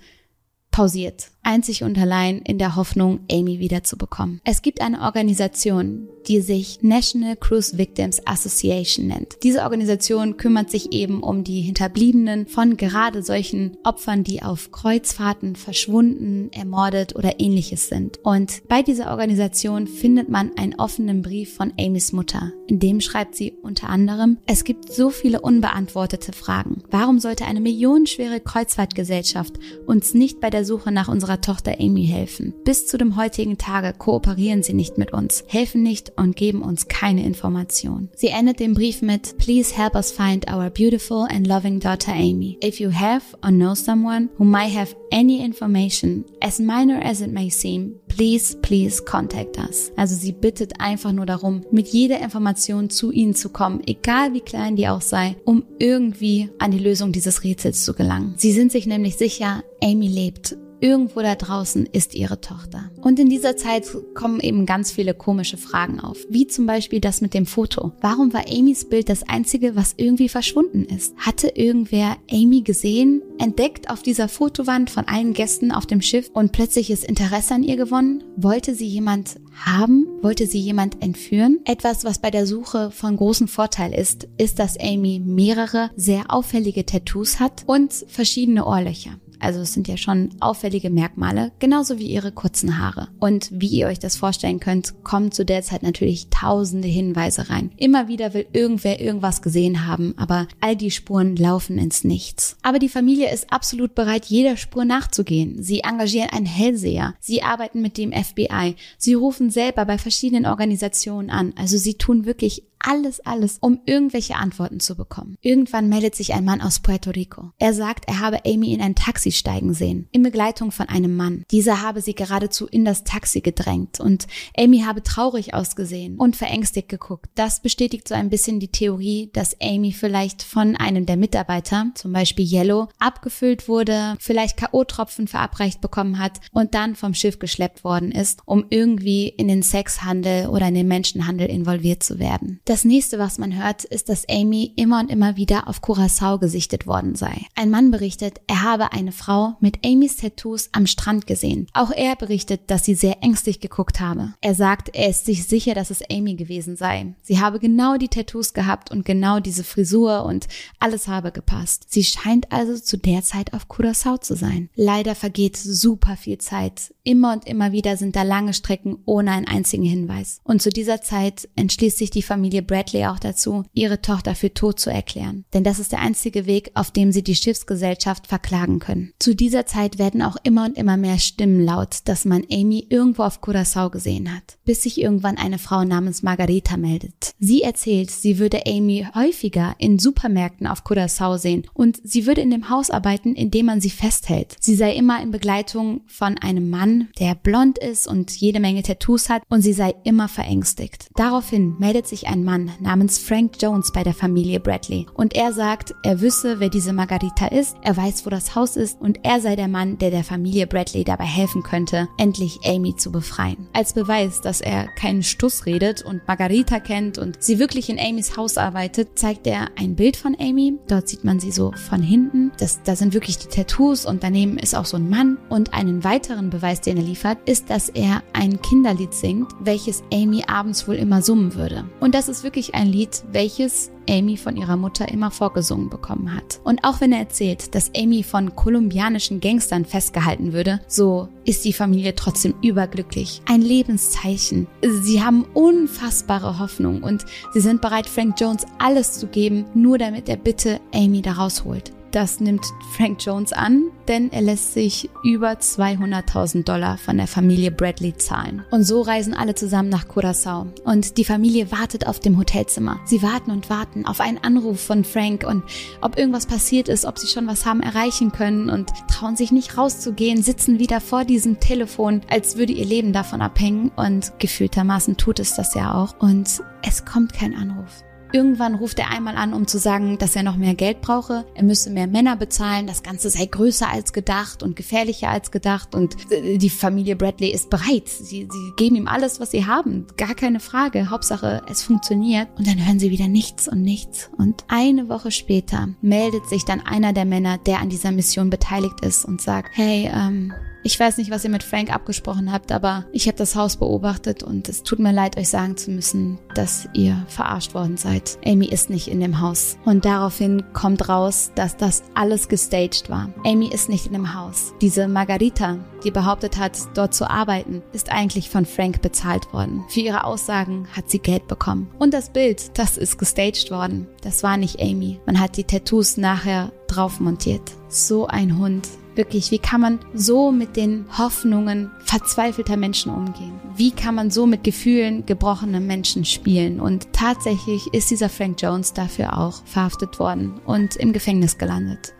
[0.70, 4.40] pausiert einzig und allein in der Hoffnung, Amy wiederzubekommen.
[4.44, 9.42] Es gibt eine Organisation, die sich National Cruise Victims Association nennt.
[9.42, 15.56] Diese Organisation kümmert sich eben um die Hinterbliebenen von gerade solchen Opfern, die auf Kreuzfahrten
[15.56, 18.18] verschwunden, ermordet oder ähnliches sind.
[18.22, 22.52] Und bei dieser Organisation findet man einen offenen Brief von Amys Mutter.
[22.66, 26.82] In dem schreibt sie unter anderem, es gibt so viele unbeantwortete Fragen.
[26.90, 32.06] Warum sollte eine millionenschwere Kreuzfahrtgesellschaft uns nicht bei der Suche nach unserer unserer Tochter Amy
[32.06, 32.54] helfen.
[32.64, 36.88] Bis zu dem heutigen Tage kooperieren sie nicht mit uns, helfen nicht und geben uns
[36.88, 38.08] keine Information.
[38.16, 42.58] Sie endet den Brief mit Please help us find our beautiful and loving daughter Amy.
[42.64, 47.32] If you have or know someone who might have any information, as minor as it
[47.32, 49.92] may seem, please, please contact us.
[49.96, 54.40] Also sie bittet einfach nur darum, mit jeder Information zu ihnen zu kommen, egal wie
[54.40, 58.34] klein die auch sei, um irgendwie an die Lösung dieses Rätsels zu gelangen.
[58.36, 62.90] Sie sind sich nämlich sicher, Amy lebt Irgendwo da draußen ist ihre Tochter.
[63.02, 67.20] Und in dieser Zeit kommen eben ganz viele komische Fragen auf, wie zum Beispiel das
[67.20, 67.92] mit dem Foto.
[68.00, 71.14] Warum war Amys Bild das einzige, was irgendwie verschwunden ist?
[71.18, 76.52] Hatte irgendwer Amy gesehen, entdeckt auf dieser Fotowand von allen Gästen auf dem Schiff und
[76.52, 78.24] plötzliches Interesse an ihr gewonnen?
[78.36, 80.06] Wollte sie jemand haben?
[80.22, 81.58] Wollte sie jemand entführen?
[81.66, 86.86] Etwas, was bei der Suche von großem Vorteil ist, ist, dass Amy mehrere sehr auffällige
[86.86, 89.18] Tattoos hat und verschiedene Ohrlöcher.
[89.40, 93.08] Also es sind ja schon auffällige Merkmale, genauso wie ihre kurzen Haare.
[93.18, 97.72] Und wie ihr euch das vorstellen könnt, kommen zu der Zeit natürlich tausende Hinweise rein.
[97.76, 102.56] Immer wieder will irgendwer irgendwas gesehen haben, aber all die Spuren laufen ins Nichts.
[102.62, 105.62] Aber die Familie ist absolut bereit, jeder Spur nachzugehen.
[105.62, 107.14] Sie engagieren einen Hellseher.
[107.20, 108.76] Sie arbeiten mit dem FBI.
[108.98, 111.54] Sie rufen selber bei verschiedenen Organisationen an.
[111.56, 115.36] Also sie tun wirklich alles, alles, um irgendwelche Antworten zu bekommen.
[115.40, 117.52] Irgendwann meldet sich ein Mann aus Puerto Rico.
[117.58, 121.44] Er sagt, er habe Amy in ein Taxi steigen sehen, in Begleitung von einem Mann.
[121.50, 126.88] Dieser habe sie geradezu in das Taxi gedrängt und Amy habe traurig ausgesehen und verängstigt
[126.88, 127.30] geguckt.
[127.34, 132.12] Das bestätigt so ein bisschen die Theorie, dass Amy vielleicht von einem der Mitarbeiter, zum
[132.12, 138.12] Beispiel Yellow, abgefüllt wurde, vielleicht K.O.-Tropfen verabreicht bekommen hat und dann vom Schiff geschleppt worden
[138.12, 142.60] ist, um irgendwie in den Sexhandel oder in den Menschenhandel involviert zu werden.
[142.70, 146.86] Das nächste, was man hört, ist, dass Amy immer und immer wieder auf Curacao gesichtet
[146.86, 147.46] worden sei.
[147.56, 151.66] Ein Mann berichtet, er habe eine Frau mit Amys Tattoos am Strand gesehen.
[151.72, 154.34] Auch er berichtet, dass sie sehr ängstlich geguckt habe.
[154.40, 157.12] Er sagt, er ist sich sicher, dass es Amy gewesen sei.
[157.22, 160.46] Sie habe genau die Tattoos gehabt und genau diese Frisur und
[160.78, 161.86] alles habe gepasst.
[161.88, 164.70] Sie scheint also zu der Zeit auf Curacao zu sein.
[164.76, 166.94] Leider vergeht super viel Zeit.
[167.02, 170.40] Immer und immer wieder sind da lange Strecken ohne einen einzigen Hinweis.
[170.44, 174.52] Und zu dieser Zeit entschließt sich die Familie Familie Bradley auch dazu, ihre Tochter für
[174.52, 175.44] tot zu erklären.
[175.52, 179.12] Denn das ist der einzige Weg, auf dem sie die Schiffsgesellschaft verklagen können.
[179.18, 183.22] Zu dieser Zeit werden auch immer und immer mehr Stimmen laut, dass man Amy irgendwo
[183.22, 184.58] auf Curacao gesehen hat.
[184.64, 187.34] Bis sich irgendwann eine Frau namens Margarita meldet.
[187.38, 192.50] Sie erzählt, sie würde Amy häufiger in Supermärkten auf Curacao sehen und sie würde in
[192.50, 194.56] dem Haus arbeiten, in dem man sie festhält.
[194.60, 199.28] Sie sei immer in Begleitung von einem Mann, der blond ist und jede Menge Tattoos
[199.28, 201.08] hat und sie sei immer verängstigt.
[201.16, 205.94] Daraufhin meldet sich ein Mann namens Frank Jones bei der Familie Bradley und er sagt,
[206.02, 209.56] er wüsste, wer diese Margarita ist, er weiß, wo das Haus ist und er sei
[209.56, 213.68] der Mann, der der Familie Bradley dabei helfen könnte, endlich Amy zu befreien.
[213.72, 218.36] Als Beweis, dass er keinen Stuss redet und Margarita kennt und sie wirklich in Amys
[218.36, 220.78] Haus arbeitet, zeigt er ein Bild von Amy.
[220.88, 222.52] Dort sieht man sie so von hinten.
[222.58, 225.38] Das, da sind wirklich die Tattoos und daneben ist auch so ein Mann.
[225.48, 230.44] Und einen weiteren Beweis, den er liefert, ist, dass er ein Kinderlied singt, welches Amy
[230.46, 231.84] abends wohl immer summen würde.
[232.00, 236.60] Und das ist wirklich ein Lied, welches Amy von ihrer Mutter immer vorgesungen bekommen hat.
[236.64, 241.72] Und auch wenn er erzählt, dass Amy von kolumbianischen Gangstern festgehalten würde, so ist die
[241.72, 243.42] Familie trotzdem überglücklich.
[243.46, 244.66] Ein Lebenszeichen.
[245.02, 250.28] Sie haben unfassbare Hoffnung und sie sind bereit, Frank Jones alles zu geben, nur damit
[250.28, 251.92] er bitte Amy da rausholt.
[252.12, 257.70] Das nimmt Frank Jones an, denn er lässt sich über 200.000 Dollar von der Familie
[257.70, 258.64] Bradley zahlen.
[258.72, 260.66] Und so reisen alle zusammen nach Curacao.
[260.84, 262.98] Und die Familie wartet auf dem Hotelzimmer.
[263.04, 265.62] Sie warten und warten auf einen Anruf von Frank und
[266.00, 269.78] ob irgendwas passiert ist, ob sie schon was haben erreichen können und trauen sich nicht
[269.78, 273.92] rauszugehen, sitzen wieder vor diesem Telefon, als würde ihr Leben davon abhängen.
[273.94, 276.18] Und gefühltermaßen tut es das ja auch.
[276.18, 278.02] Und es kommt kein Anruf.
[278.32, 281.44] Irgendwann ruft er einmal an, um zu sagen, dass er noch mehr Geld brauche.
[281.54, 282.86] Er müsse mehr Männer bezahlen.
[282.86, 285.94] Das Ganze sei größer als gedacht und gefährlicher als gedacht.
[285.94, 288.08] Und äh, die Familie Bradley ist bereit.
[288.08, 290.06] Sie, sie geben ihm alles, was sie haben.
[290.16, 291.10] Gar keine Frage.
[291.10, 292.48] Hauptsache, es funktioniert.
[292.56, 294.30] Und dann hören sie wieder nichts und nichts.
[294.36, 299.00] Und eine Woche später meldet sich dann einer der Männer, der an dieser Mission beteiligt
[299.04, 303.04] ist und sagt, hey, ähm, ich weiß nicht, was ihr mit Frank abgesprochen habt, aber
[303.12, 306.88] ich habe das Haus beobachtet und es tut mir leid, euch sagen zu müssen, dass
[306.94, 308.38] ihr verarscht worden seid.
[308.44, 309.76] Amy ist nicht in dem Haus.
[309.84, 313.30] Und daraufhin kommt raus, dass das alles gestaged war.
[313.44, 314.72] Amy ist nicht in dem Haus.
[314.80, 319.84] Diese Margarita, die behauptet hat, dort zu arbeiten, ist eigentlich von Frank bezahlt worden.
[319.88, 321.90] Für ihre Aussagen hat sie Geld bekommen.
[321.98, 324.06] Und das Bild, das ist gestaged worden.
[324.22, 325.20] Das war nicht Amy.
[325.26, 327.62] Man hat die Tattoos nachher drauf montiert.
[327.88, 328.88] So ein Hund
[329.20, 333.52] Wirklich, wie kann man so mit den Hoffnungen verzweifelter Menschen umgehen?
[333.76, 336.80] Wie kann man so mit Gefühlen gebrochener Menschen spielen?
[336.80, 342.14] Und tatsächlich ist dieser Frank Jones dafür auch verhaftet worden und im Gefängnis gelandet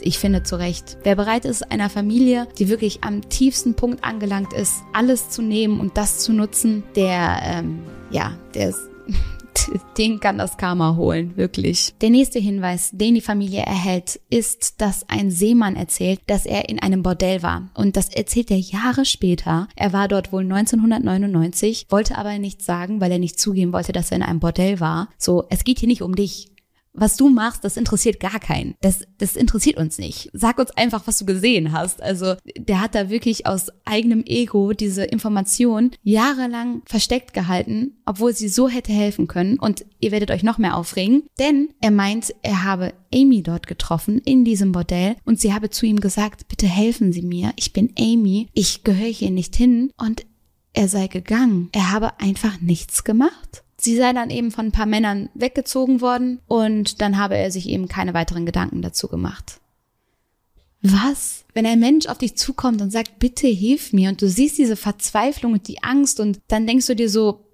[0.00, 0.96] ich finde zu Recht.
[1.02, 5.78] Wer bereit ist, einer Familie, die wirklich am tiefsten Punkt angelangt ist, alles zu nehmen
[5.78, 8.80] und das zu nutzen, der, ähm, ja, der ist
[9.98, 11.94] den kann das Karma holen, wirklich.
[12.00, 16.78] Der nächste Hinweis, den die Familie erhält, ist, dass ein Seemann erzählt, dass er in
[16.78, 17.70] einem Bordell war.
[17.74, 19.68] Und das erzählt er Jahre später.
[19.76, 24.10] Er war dort wohl 1999, wollte aber nichts sagen, weil er nicht zugeben wollte, dass
[24.10, 25.08] er in einem Bordell war.
[25.18, 26.50] So, es geht hier nicht um dich
[26.92, 28.74] was du machst, das interessiert gar keinen.
[28.80, 30.30] Das, das interessiert uns nicht.
[30.32, 32.02] Sag uns einfach, was du gesehen hast.
[32.02, 38.48] Also der hat da wirklich aus eigenem Ego diese Information jahrelang versteckt gehalten, obwohl sie
[38.48, 39.58] so hätte helfen können.
[39.58, 44.18] Und ihr werdet euch noch mehr aufregen, denn er meint, er habe Amy dort getroffen
[44.24, 47.92] in diesem Bordell und sie habe zu ihm gesagt, bitte helfen Sie mir, ich bin
[47.98, 50.24] Amy, ich gehöre hier nicht hin und
[50.72, 51.68] er sei gegangen.
[51.72, 53.64] Er habe einfach nichts gemacht.
[53.80, 57.68] Sie sei dann eben von ein paar Männern weggezogen worden und dann habe er sich
[57.68, 59.60] eben keine weiteren Gedanken dazu gemacht.
[60.82, 61.44] Was?
[61.52, 64.76] Wenn ein Mensch auf dich zukommt und sagt, bitte hilf mir und du siehst diese
[64.76, 67.44] Verzweiflung und die Angst und dann denkst du dir so,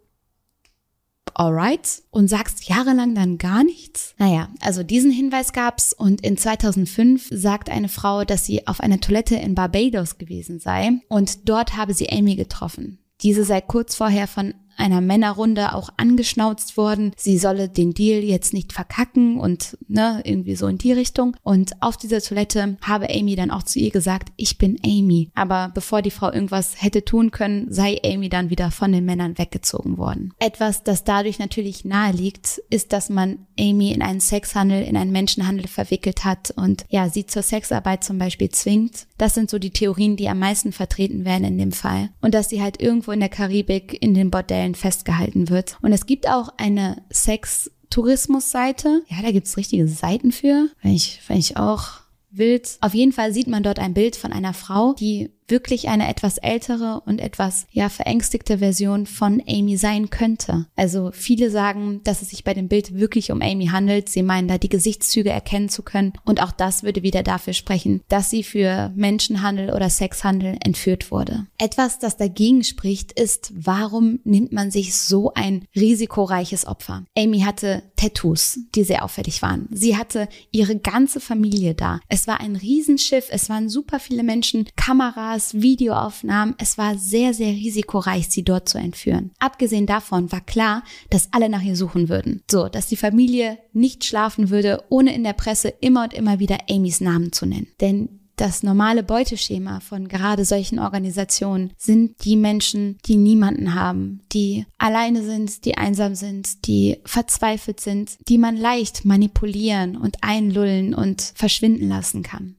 [1.34, 4.14] alright, und sagst jahrelang dann gar nichts?
[4.18, 9.00] Naja, also diesen Hinweis gab's und in 2005 sagt eine Frau, dass sie auf einer
[9.00, 12.98] Toilette in Barbados gewesen sei und dort habe sie Amy getroffen.
[13.22, 18.52] Diese sei kurz vorher von einer Männerrunde auch angeschnauzt worden, sie solle den Deal jetzt
[18.52, 21.36] nicht verkacken und ne, irgendwie so in die Richtung.
[21.42, 25.30] Und auf dieser Toilette habe Amy dann auch zu ihr gesagt, ich bin Amy.
[25.34, 29.38] Aber bevor die Frau irgendwas hätte tun können, sei Amy dann wieder von den Männern
[29.38, 30.32] weggezogen worden.
[30.38, 35.12] Etwas, das dadurch natürlich nahe liegt, ist, dass man Amy in einen Sexhandel, in einen
[35.12, 39.06] Menschenhandel verwickelt hat und ja, sie zur Sexarbeit zum Beispiel zwingt.
[39.18, 42.10] Das sind so die Theorien, die am meisten vertreten werden in dem Fall.
[42.20, 45.78] Und dass sie halt irgendwo in der Karibik in den Bordellen festgehalten wird.
[45.82, 49.02] Und es gibt auch eine Sex- Tourismusseite.
[49.08, 50.68] Ja, da gibt's richtige Seiten für.
[50.82, 52.00] Wenn ich, wenn ich auch
[52.30, 52.78] wild.
[52.80, 56.38] Auf jeden Fall sieht man dort ein Bild von einer Frau, die wirklich eine etwas
[56.38, 60.66] ältere und etwas, ja, verängstigte Version von Amy sein könnte.
[60.76, 64.08] Also viele sagen, dass es sich bei dem Bild wirklich um Amy handelt.
[64.08, 66.12] Sie meinen da die Gesichtszüge erkennen zu können.
[66.24, 71.46] Und auch das würde wieder dafür sprechen, dass sie für Menschenhandel oder Sexhandel entführt wurde.
[71.58, 77.04] Etwas, das dagegen spricht, ist, warum nimmt man sich so ein risikoreiches Opfer?
[77.16, 79.68] Amy hatte Tattoos, die sehr auffällig waren.
[79.70, 82.00] Sie hatte ihre ganze Familie da.
[82.08, 86.54] Es war ein Riesenschiff, es waren super viele Menschen, Kameras, Videoaufnahmen.
[86.58, 89.32] Es war sehr, sehr risikoreich, sie dort zu entführen.
[89.38, 92.42] Abgesehen davon war klar, dass alle nach ihr suchen würden.
[92.50, 96.58] So, dass die Familie nicht schlafen würde, ohne in der Presse immer und immer wieder
[96.70, 97.68] Amys Namen zu nennen.
[97.80, 104.66] Denn das normale Beuteschema von gerade solchen Organisationen sind die Menschen, die niemanden haben, die
[104.76, 111.32] alleine sind, die einsam sind, die verzweifelt sind, die man leicht manipulieren und einlullen und
[111.34, 112.56] verschwinden lassen kann.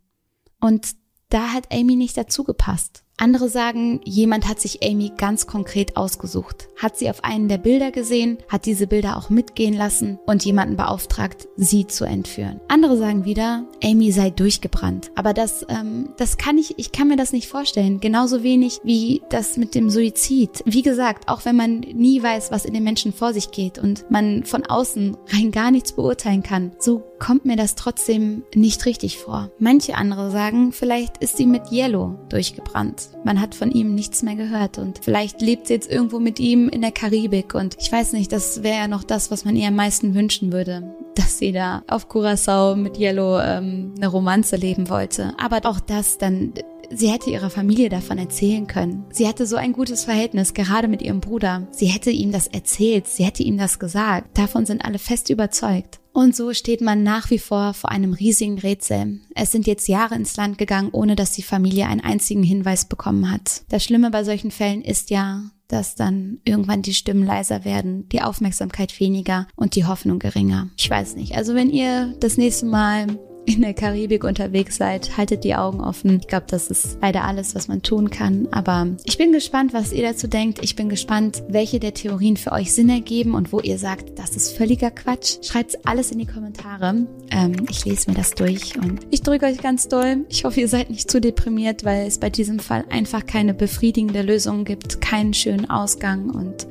[0.60, 0.96] Und
[1.30, 3.04] da hat Amy nicht dazu gepasst.
[3.20, 7.90] Andere sagen, jemand hat sich Amy ganz konkret ausgesucht, hat sie auf einen der Bilder
[7.90, 12.62] gesehen, hat diese Bilder auch mitgehen lassen und jemanden beauftragt, sie zu entführen.
[12.68, 15.10] Andere sagen wieder, Amy sei durchgebrannt.
[15.16, 18.00] Aber das, ähm, das kann ich, ich kann mir das nicht vorstellen.
[18.00, 20.62] Genauso wenig wie das mit dem Suizid.
[20.66, 24.06] Wie gesagt, auch wenn man nie weiß, was in den Menschen vor sich geht und
[24.12, 29.18] man von außen rein gar nichts beurteilen kann, so kommt mir das trotzdem nicht richtig
[29.18, 29.50] vor.
[29.58, 33.07] Manche andere sagen, vielleicht ist sie mit Yellow durchgebrannt.
[33.24, 36.70] Man hat von ihm nichts mehr gehört und vielleicht lebt sie jetzt irgendwo mit ihm
[36.70, 39.68] in der Karibik und ich weiß nicht, das wäre ja noch das, was man ihr
[39.68, 44.90] am meisten wünschen würde, dass sie da auf Curacao mit Yellow ähm, eine Romanze leben
[44.90, 45.34] wollte.
[45.38, 46.54] Aber auch das dann
[46.90, 49.06] Sie hätte ihrer Familie davon erzählen können.
[49.12, 51.68] Sie hatte so ein gutes Verhältnis, gerade mit ihrem Bruder.
[51.72, 54.38] Sie hätte ihm das erzählt, sie hätte ihm das gesagt.
[54.38, 56.00] Davon sind alle fest überzeugt.
[56.14, 59.20] Und so steht man nach wie vor vor einem riesigen Rätsel.
[59.36, 63.30] Es sind jetzt Jahre ins Land gegangen, ohne dass die Familie einen einzigen Hinweis bekommen
[63.32, 63.62] hat.
[63.70, 68.22] Das Schlimme bei solchen Fällen ist ja, dass dann irgendwann die Stimmen leiser werden, die
[68.22, 70.70] Aufmerksamkeit weniger und die Hoffnung geringer.
[70.78, 71.36] Ich weiß nicht.
[71.36, 76.20] Also wenn ihr das nächste Mal in der Karibik unterwegs seid, haltet die Augen offen.
[76.20, 78.50] Ich glaube, das ist leider alles, was man tun kann.
[78.52, 80.60] Aber ich bin gespannt, was ihr dazu denkt.
[80.62, 84.36] Ich bin gespannt, welche der Theorien für euch Sinn ergeben und wo ihr sagt, das
[84.36, 85.38] ist völliger Quatsch.
[85.44, 87.08] Schreibt alles in die Kommentare.
[87.32, 90.26] Ähm, ich lese mir das durch und ich drücke euch ganz doll.
[90.28, 94.24] Ich hoffe, ihr seid nicht zu deprimiert, weil es bei diesem Fall einfach keine befriedigende
[94.24, 96.68] Lösung gibt, keinen schönen Ausgang und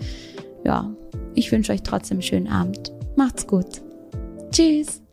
[0.63, 0.95] ja,
[1.35, 2.93] ich wünsche euch trotzdem einen schönen Abend.
[3.17, 3.81] Macht's gut.
[4.51, 5.06] Tschüss.